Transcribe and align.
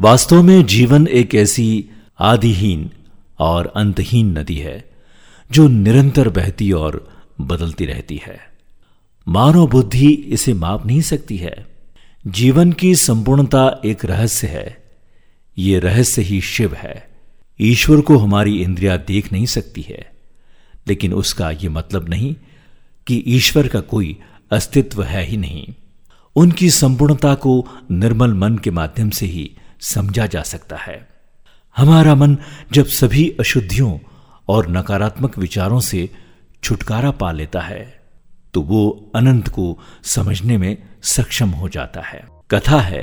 वास्तव 0.00 0.42
में 0.42 0.66
जीवन 0.66 1.06
एक 1.06 1.34
ऐसी 1.34 1.84
आदिहीन 2.18 2.90
और 3.38 3.72
अंतहीन 3.76 4.38
नदी 4.38 4.56
है, 4.56 4.90
जो 5.52 5.68
निरंतर 5.68 6.28
बहती 6.28 6.72
और 6.72 7.08
बदलती 7.40 7.84
रहती 7.84 8.20
है। 8.26 8.38
मानव 9.28 9.66
बुद्धि 9.66 10.10
इसे 10.10 10.54
माप 10.54 10.86
नहीं 10.86 11.00
सकती 11.00 11.36
है। 11.36 11.66
जीवन 12.26 12.72
की 12.72 12.94
संपूर्णता 12.94 13.80
एक 13.84 14.04
रहस्य 14.04 14.46
है। 14.46 14.84
ये 15.58 15.78
रहस्य 15.78 16.22
ही 16.22 16.40
शिव 16.40 16.74
है। 16.74 17.08
ईश्वर 17.60 18.00
को 18.00 18.16
हमारी 18.16 18.62
इंद्रिया 18.62 18.96
देख 18.96 19.32
नहीं 19.32 19.46
सकती 19.46 19.82
है। 19.82 20.10
लेकिन 20.88 21.12
उसका 21.12 21.50
यह 21.50 21.70
मतलब 21.70 22.08
नहीं 22.08 22.34
कि 23.06 23.24
ईश्वर 23.26 23.68
का 23.68 23.80
कोई 23.80 24.16
अस्तित्व 24.52 25.02
है 25.02 25.24
ही 25.24 25.36
नहीं। 25.36 25.66
उनकी 26.36 26.70
संपूर्णता 26.70 27.34
को 27.34 27.68
निर्मल 27.90 28.34
मन 28.34 28.58
के 28.58 28.70
माध्यम 28.70 29.10
से 29.10 29.26
ही 29.26 29.56
समझा 29.80 30.26
जा 30.26 30.42
सकता 30.42 30.76
है। 30.76 31.08
हमारा 31.76 32.14
मन 32.14 32.36
जब 32.72 32.86
सभी 32.86 33.28
अशुद्धियों 33.40 33.98
और 34.48 34.68
नकारात्मक 34.70 35.38
विचारों 35.38 35.80
से 35.80 36.08
छुटकारा 36.62 37.10
पा 37.10 37.30
लेता 37.32 37.60
है 37.60 37.98
तो 38.54 38.60
वो 38.62 39.10
अनंत 39.14 39.48
को 39.48 39.78
समझने 40.02 40.56
में 40.58 40.76
सक्षम 41.02 41.50
हो 41.50 41.68
जाता 41.68 42.00
है। 42.00 42.22
कथा 42.50 42.80
है 42.80 43.02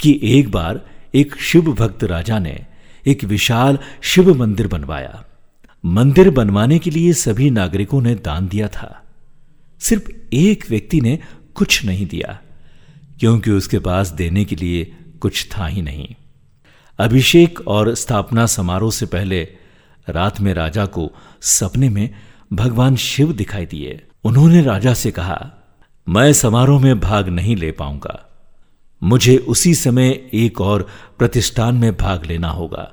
कि 0.00 0.18
एक 0.22 0.50
बार 0.50 0.80
एक 1.14 1.36
शिव 1.40 1.72
भक्त 1.72 2.04
राजा 2.04 2.38
ने 2.38 2.58
एक 3.06 3.24
विशाल 3.24 3.78
शिव 4.02 4.34
मंदिर 4.34 4.68
बनवाया। 4.68 5.24
मंदिर 5.84 6.30
बनवाने 6.30 6.78
के 6.78 6.90
लिए 6.90 7.12
सभी 7.12 7.50
नागरिकों 7.50 8.00
ने 8.02 8.14
दान 8.14 8.48
दिया 8.48 8.68
था। 8.68 9.02
सिर्फ़ 9.80 10.10
एक 10.32 10.64
व्यक्ति 10.70 11.00
ने 11.00 11.18
कुछ 11.54 11.84
नहीं 11.84 12.06
दिया, 12.06 12.38
क्योंकि 13.20 13.50
उसके 13.50 13.78
पास 13.78 14.08
देने 14.12 14.44
के 14.44 14.56
लिए 14.56 14.92
कुछ 15.20 15.46
था 15.48 15.66
ही 15.66 15.82
नहीं। 15.82 16.14
अभिषेक 16.98 17.60
और 17.68 17.94
स्थापना 17.94 18.46
समारोह 18.46 18.90
से 18.90 19.06
पहले 19.06 19.42
रात 20.08 20.40
में 20.40 20.52
राजा 20.54 20.86
को 20.86 21.10
सपने 21.42 21.88
में 21.88 22.14
भगवान 22.52 22.96
शिव 22.96 23.32
दिखाई 23.32 23.66
दिए। 23.66 24.00
उन्होंने 24.24 24.62
राजा 24.62 24.94
से 24.94 25.10
कहा, 25.10 25.50
मैं 26.06 26.32
समारोह 26.32 26.82
में 26.82 27.00
भाग 27.00 27.28
नहीं 27.28 27.56
ले 27.56 27.70
पाऊँगा। 27.72 28.22
मुझे 29.02 29.36
उसी 29.38 29.74
समय 29.74 30.08
एक 30.34 30.60
और 30.60 30.86
प्रतिष्ठान 31.18 31.74
में 31.74 31.96
भाग 31.96 32.24
लेना 32.24 32.48
होगा, 32.48 32.92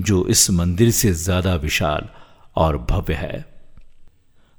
जो 0.00 0.26
इस 0.26 0.50
मंदिर 0.50 0.90
से 0.90 1.12
ज़्यादा 1.12 1.54
विशाल 1.54 2.08
और 2.56 2.78
भव्य 2.90 3.14
है। 3.14 3.44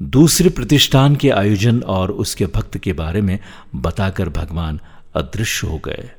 दूसरे 0.00 0.50
प्रतिष्ठान 0.50 1.16
के 1.16 1.30
आयोजन 1.30 1.80
और 1.80 2.10
उसके 2.10 2.46
भक्त 2.46 2.78
के 2.78 2.92
बारे 2.92 3.20
में 3.20 3.38
बताकर 3.74 4.28
भगवान 4.28 4.80
अदृश्य 5.14 5.66
हो 5.66 5.78
गए। 5.78 6.10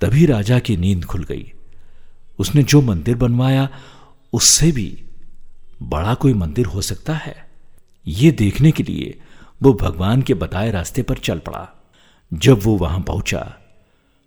तभी 0.00 0.26
राजा 0.26 0.58
की 0.58 0.76
नींद 0.76 1.04
खुल 1.04 1.24
गई। 1.24 1.52
उसने 2.38 2.62
जो 2.62 2.80
मंदिर 2.82 3.16
बनवाया, 3.16 3.68
उससे 4.32 4.72
भी 4.72 5.04
बड़ा 5.82 6.14
कोई 6.14 6.34
मंदिर 6.34 6.66
हो 6.66 6.80
सकता 6.80 7.14
है। 7.14 7.48
यह 8.06 8.32
देखने 8.32 8.70
के 8.72 8.82
लिए 8.82 9.20
वो 9.62 9.72
भगवान 9.72 10.22
के 10.22 10.34
बताए 10.34 10.70
रास्ते 10.70 11.02
पर 11.02 11.18
चल 11.18 11.38
पड़ा। 11.38 11.68
जब 12.32 12.60
वो 12.62 12.76
वहाँ 12.76 13.00
पहुँचा 13.00 13.56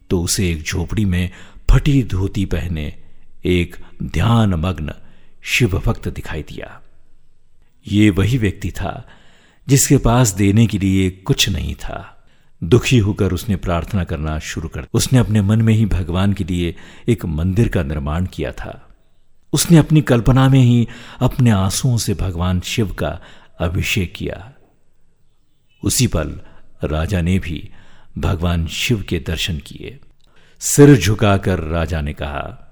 तो 0.10 0.22
उसे 0.22 0.52
एक 0.52 0.64
झोपड़ी 0.64 1.06
में 1.06 1.30
फटी 1.72 2.04
धोती 2.04 2.46
पहने 2.46 2.96
एक 3.46 3.76
ध्यान 4.04 4.54
मग्न 4.54 4.94
शिव 5.42 5.78
भक्त 5.86 6.08
दिखाई 6.08 6.44
दिया। 6.44 6.82
ये 7.88 8.10
वही 8.10 8.38
व्यक्ति 8.38 8.72
था 8.72 9.08
जिसके 9.68 9.98
पास 9.98 10.34
देने 10.34 10.68
के 10.68 10.78
लिए 10.78 11.10
कुछ 11.10 11.50
नहीं 11.50 11.76
था। 11.76 12.19
दुखी 12.64 12.98
होकर 12.98 13.32
उसने 13.32 13.56
प्रार्थना 13.56 14.04
करना 14.04 14.40
शुरू 14.40 14.70
कर 14.70 14.88
उसने 14.94 15.20
अपने 15.20 15.42
मन 15.42 15.62
में 15.62 15.74
ही 15.74 15.86
भगवान 15.86 16.34
के 16.34 16.44
लिए 16.44 16.76
एक 17.08 17.26
मंदिर 17.26 17.68
का 17.68 17.84
निर्माण 17.84 18.26
किया 18.26 18.52
था। 18.52 18.90
उसने 19.54 19.78
अपनी 19.78 20.02
कल्पना 20.02 20.50
में 20.50 20.60
ही 20.60 20.88
अपने 21.20 21.50
आंसुओं 21.50 21.98
से 21.98 22.14
भगवान 22.14 22.60
शिव 22.60 22.94
का 22.94 23.20
अभिषेक 23.60 24.14
किया। 24.16 24.54
उसी 25.84 26.08
पल 26.08 26.40
राजा 26.84 27.22
ने 27.22 27.40
भी 27.40 27.72
भगवान 28.18 28.68
शिव 28.68 29.04
के 29.10 29.20
दर्शन 29.20 29.58
किए। 29.58 30.00
सिर 30.60 30.96
झुकाकर 30.96 31.60
राजा 31.60 32.02
ने 32.02 32.14
कहा, 32.14 32.66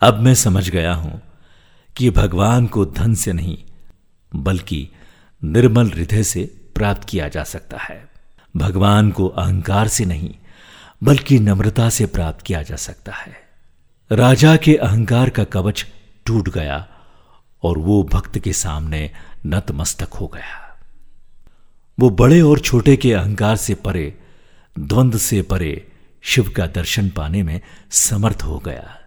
अब 0.00 0.20
मैं 0.20 0.34
समझ 0.34 0.68
गया 0.70 0.94
हूँ 0.94 1.20
कि 1.96 2.10
भगवान 2.10 2.66
को 2.66 2.84
धन 2.86 3.14
से 3.14 3.32
नहीं, 3.32 3.58
बल्कि 4.34 4.88
निर्मल 5.44 5.90
हृदय 5.90 6.22
से 6.22 6.44
प्राप्त 6.74 7.08
किया 7.08 7.28
जा 7.28 7.44
सकता 7.44 7.78
है। 7.78 8.15
भगवान 8.56 9.10
को 9.10 9.26
अहंकार 9.26 9.88
से 9.88 10.04
नहीं, 10.04 10.34
बल्कि 11.02 11.38
नम्रता 11.38 11.88
से 11.88 12.06
प्राप्त 12.06 12.42
किया 12.42 12.62
जा 12.62 12.76
सकता 12.76 13.12
है। 13.12 13.36
राजा 14.12 14.56
के 14.56 14.74
अहंकार 14.74 15.30
का 15.30 15.44
कवच 15.44 15.86
टूट 16.26 16.48
गया 16.48 16.88
और 17.62 17.78
वो 17.78 18.02
भक्त 18.02 18.38
के 18.38 18.52
सामने 18.52 19.10
नतमस्तक 19.46 20.14
हो 20.14 20.26
गया। 20.26 20.78
वो 22.00 22.10
बड़े 22.10 22.40
और 22.40 22.58
छोटे 22.58 22.96
के 22.96 23.12
अहंकार 23.12 23.56
से 23.56 23.74
परे 23.74 24.18
द्वंद 24.78 25.18
से 25.18 25.42
परे 25.42 25.88
शिव 26.22 26.50
का 26.50 26.66
दर्शन 26.66 27.08
पाने 27.08 27.42
में 27.42 27.60
समर्थ 27.90 28.42
हो 28.42 28.58
गया। 28.58 28.98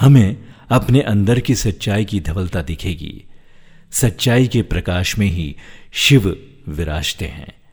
हमें 0.00 0.36
अपने 0.70 1.00
अंदर 1.00 1.40
की 1.40 1.54
सच्चाई 1.54 2.04
की 2.04 2.20
धवलता 2.20 2.62
दिखेगी। 2.62 3.24
सच्चाई 3.92 4.46
के 4.46 4.62
प्रकाश 4.62 5.18
में 5.18 5.26
ही 5.26 5.56
शिव 5.92 6.36
विराजते 6.68 7.24
हैं। 7.24 7.65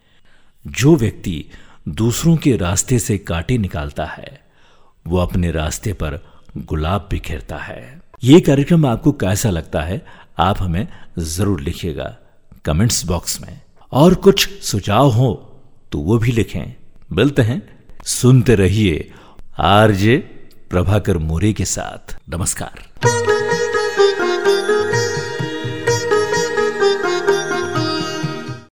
जो 0.67 0.95
व्यक्ति 0.95 1.45
दूसरों 1.89 2.37
के 2.37 2.57
रास्ते 2.57 2.99
से 2.99 3.17
काटे 3.17 3.57
निकालता 3.57 4.05
है, 4.05 4.41
वो 5.07 5.17
अपने 5.17 5.51
रास्ते 5.51 5.93
पर 5.93 6.19
गुलाब 6.57 7.07
बिखेरता 7.11 7.57
है। 7.57 8.01
ये 8.23 8.39
कार्यक्रम 8.39 8.85
आपको 8.85 9.11
कैसा 9.11 9.49
लगता 9.49 9.81
है, 9.81 10.05
आप 10.37 10.61
हमें 10.61 10.87
ज़रूर 11.19 11.61
लिखिएगा 11.61 12.17
कमेंट्स 12.65 13.05
बॉक्स 13.05 13.41
में। 13.41 13.61
और 13.91 14.15
कुछ 14.15 14.63
सुझाव 14.63 15.09
हो 15.09 15.61
तो 15.91 15.99
वो 15.99 16.17
भी 16.17 16.31
लिखें। 16.31 16.75
मिलते 17.11 17.41
हैं। 17.41 17.85
सुनते 18.05 18.55
रहिए 18.55 19.13
आरजे 19.59 20.17
प्रभाकर 20.69 21.17
मोरे 21.17 21.53
के 21.53 21.65
साथ। 21.65 22.17
नमस्कार। 22.29 23.22